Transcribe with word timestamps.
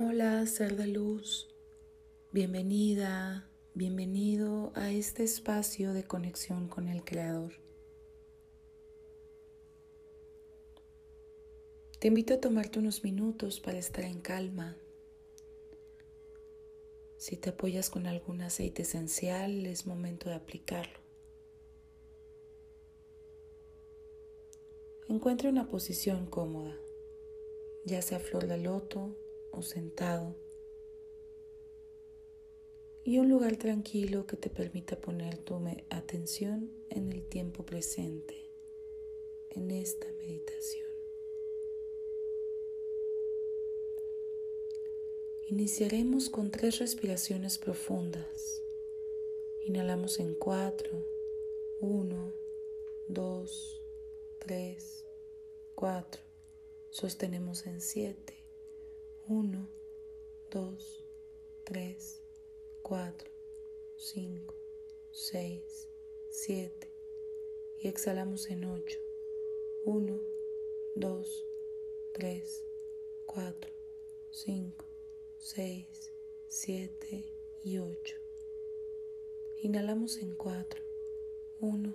Hola, 0.00 0.46
ser 0.46 0.76
de 0.76 0.86
luz. 0.86 1.48
Bienvenida, 2.30 3.50
bienvenido 3.74 4.70
a 4.76 4.92
este 4.92 5.24
espacio 5.24 5.92
de 5.92 6.04
conexión 6.04 6.68
con 6.68 6.86
el 6.86 7.02
Creador. 7.02 7.54
Te 11.98 12.06
invito 12.06 12.34
a 12.34 12.40
tomarte 12.40 12.78
unos 12.78 13.02
minutos 13.02 13.58
para 13.58 13.78
estar 13.78 14.04
en 14.04 14.20
calma. 14.20 14.76
Si 17.16 17.36
te 17.36 17.50
apoyas 17.50 17.90
con 17.90 18.06
algún 18.06 18.40
aceite 18.42 18.82
esencial, 18.82 19.66
es 19.66 19.84
momento 19.84 20.28
de 20.28 20.36
aplicarlo. 20.36 21.00
Encuentra 25.08 25.50
una 25.50 25.68
posición 25.68 26.26
cómoda, 26.26 26.76
ya 27.84 28.00
sea 28.00 28.20
flor 28.20 28.46
de 28.46 28.58
loto 28.58 29.16
o 29.50 29.62
sentado, 29.62 30.34
y 33.04 33.18
un 33.18 33.30
lugar 33.30 33.56
tranquilo 33.56 34.26
que 34.26 34.36
te 34.36 34.50
permita 34.50 35.00
poner 35.00 35.38
tu 35.38 35.58
atención 35.88 36.70
en 36.90 37.10
el 37.10 37.26
tiempo 37.26 37.64
presente, 37.64 38.50
en 39.50 39.70
esta 39.70 40.06
meditación. 40.18 40.88
Iniciaremos 45.46 46.28
con 46.28 46.50
tres 46.50 46.78
respiraciones 46.78 47.56
profundas. 47.56 48.62
Inhalamos 49.64 50.20
en 50.20 50.34
cuatro, 50.34 50.90
uno, 51.80 52.34
dos, 53.08 53.80
tres, 54.38 55.06
cuatro. 55.74 56.20
Sostenemos 56.90 57.66
en 57.66 57.80
siete. 57.80 58.37
1, 59.30 59.68
2, 60.50 61.04
3, 61.64 62.22
4, 62.80 63.30
5, 63.94 64.54
6, 65.10 65.88
7 66.30 66.88
y 67.82 67.88
exhalamos 67.88 68.48
en 68.48 68.64
8. 68.64 68.98
1, 69.84 70.20
2, 70.94 71.46
3, 72.12 72.64
4, 73.26 73.70
5, 74.30 74.84
6, 75.36 76.12
7 76.48 77.24
y 77.64 77.78
8. 77.80 78.16
Inhalamos 79.60 80.16
en 80.22 80.34
4. 80.36 80.80
1, 81.60 81.94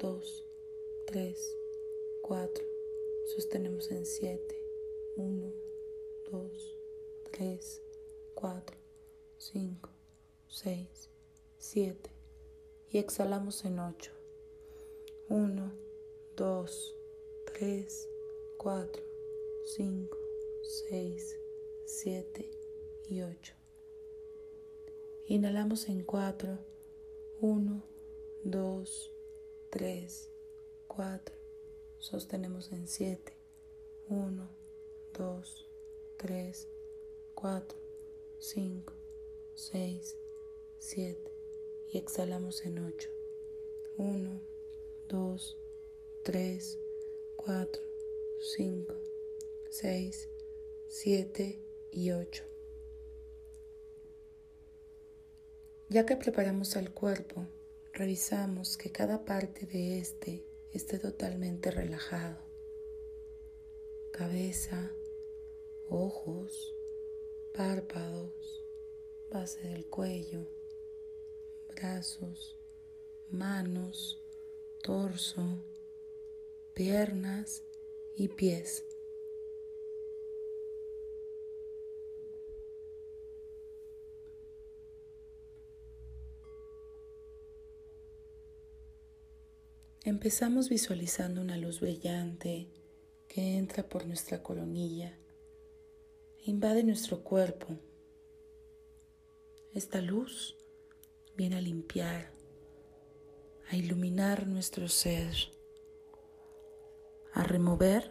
2, 0.00 0.44
3, 1.04 1.56
4. 2.20 2.64
Sostenemos 3.26 3.92
en 3.92 4.04
7. 4.04 4.60
1, 5.14 5.67
2, 6.30 6.50
3, 7.32 7.82
4, 8.34 8.76
5, 9.38 9.90
6, 10.48 11.10
7 11.56 12.10
y 12.90 12.98
exhalamos 12.98 13.64
en 13.64 13.78
8. 13.78 14.12
1, 15.30 15.72
2, 16.36 16.94
3, 17.46 18.08
4, 18.58 19.02
5, 19.76 20.16
6, 20.90 21.36
7 21.86 22.50
y 23.08 23.22
8. 23.22 23.54
Inhalamos 25.28 25.88
en 25.88 26.04
4, 26.04 26.58
1, 27.40 27.82
2, 28.44 29.12
3, 29.70 30.30
4. 30.88 31.36
Sostenemos 32.00 32.72
en 32.72 32.86
7, 32.86 33.32
1, 34.08 34.48
2, 35.16 35.54
3, 35.54 35.67
4, 37.34 37.78
5, 38.40 38.92
6, 39.54 40.16
7 40.80 41.32
y 41.92 41.98
exhalamos 41.98 42.66
en 42.66 42.80
8. 42.80 43.08
1, 43.98 44.40
2, 45.08 45.56
3, 46.24 46.78
4, 47.36 47.82
5, 48.40 48.94
6, 49.70 50.28
7 50.88 51.62
y 51.92 52.10
8. 52.10 52.44
Ya 55.88 56.04
que 56.04 56.16
preparamos 56.16 56.76
al 56.76 56.92
cuerpo, 56.92 57.46
revisamos 57.92 58.76
que 58.76 58.90
cada 58.90 59.24
parte 59.24 59.66
de 59.66 60.00
este 60.00 60.44
esté 60.72 60.98
totalmente 60.98 61.70
relajado. 61.70 62.38
Cabeza, 64.12 64.90
ojos, 65.90 66.74
párpados, 67.54 68.62
base 69.30 69.60
del 69.68 69.86
cuello, 69.86 70.46
brazos, 71.68 72.58
manos, 73.30 74.22
torso, 74.82 75.64
piernas 76.74 77.64
y 78.16 78.28
pies. 78.28 78.84
Empezamos 90.04 90.70
visualizando 90.70 91.42
una 91.42 91.58
luz 91.58 91.80
brillante 91.80 92.66
que 93.28 93.58
entra 93.58 93.86
por 93.86 94.06
nuestra 94.06 94.42
coronilla 94.42 95.18
invade 96.48 96.82
nuestro 96.82 97.22
cuerpo. 97.22 97.78
Esta 99.74 100.00
luz 100.00 100.56
viene 101.36 101.56
a 101.56 101.60
limpiar, 101.60 102.32
a 103.68 103.76
iluminar 103.76 104.46
nuestro 104.46 104.88
ser, 104.88 105.34
a 107.34 107.42
remover 107.42 108.10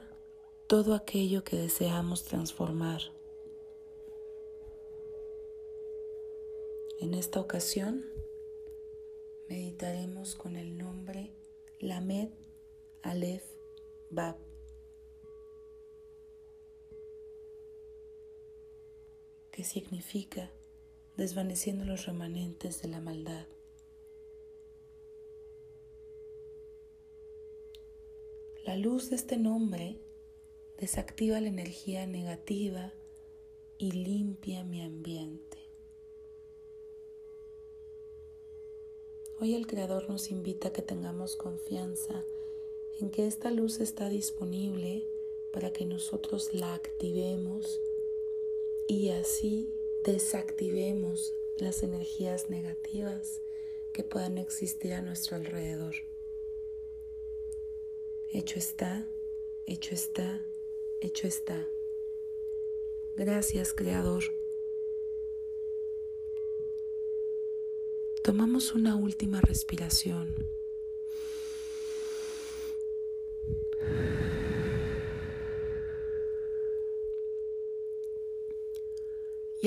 todo 0.68 0.94
aquello 0.94 1.44
que 1.44 1.58
deseamos 1.58 2.26
transformar. 2.26 3.02
En 7.00 7.16
esta 7.16 7.40
ocasión 7.40 8.06
meditaremos 9.50 10.36
con 10.36 10.58
el 10.58 10.78
nombre 10.78 11.34
Lamed 11.80 12.30
Aleph 13.02 13.46
Bab. 14.12 14.47
Que 19.58 19.64
significa 19.64 20.52
desvaneciendo 21.18 21.84
los 21.84 22.06
remanentes 22.06 22.80
de 22.84 22.90
la 22.90 23.02
maldad. 23.02 23.48
La 28.68 28.78
luz 28.78 29.10
de 29.10 29.16
este 29.16 29.38
nombre 29.38 29.98
desactiva 30.78 31.42
la 31.42 31.48
energía 31.48 32.06
negativa 32.06 32.94
y 33.80 33.94
limpia 33.94 34.64
mi 34.64 34.84
ambiente. 34.84 35.58
Hoy 39.40 39.56
el 39.56 39.66
Creador 39.66 40.08
nos 40.08 40.30
invita 40.30 40.68
a 40.68 40.72
que 40.72 40.84
tengamos 40.84 41.36
confianza 41.36 42.24
en 43.00 43.10
que 43.10 43.26
esta 43.26 43.50
luz 43.50 43.80
está 43.80 44.08
disponible 44.08 45.04
para 45.52 45.74
que 45.74 45.88
nosotros 45.88 46.54
la 46.54 46.76
activemos 46.76 47.80
y 48.88 49.10
así 49.10 49.70
desactivemos 50.04 51.34
las 51.58 51.84
energías 51.84 52.50
negativas 52.50 53.42
que 53.94 54.04
puedan 54.04 54.38
existir 54.38 54.94
a 54.94 55.02
nuestro 55.02 55.36
alrededor. 55.36 55.96
Hecho 58.32 58.60
está, 58.60 59.08
hecho 59.66 59.94
está, 59.94 60.42
hecho 61.02 61.28
está. 61.28 61.68
Gracias 63.18 63.74
Creador. 63.74 64.24
Tomamos 68.24 68.74
una 68.76 68.96
última 68.96 69.42
respiración. 69.42 70.36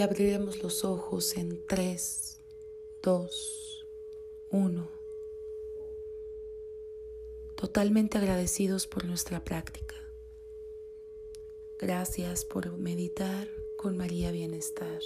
Y 0.01 0.03
abriremos 0.03 0.63
los 0.63 0.83
ojos 0.87 1.37
en 1.37 1.63
3, 1.67 2.41
2, 3.03 3.87
1. 4.51 4.89
Totalmente 7.55 8.17
agradecidos 8.17 8.87
por 8.87 9.05
nuestra 9.05 9.45
práctica. 9.45 9.97
Gracias 11.79 12.47
por 12.47 12.79
meditar 12.79 13.51
con 13.77 13.99
María 13.99 14.33
Bienestar. 14.33 15.03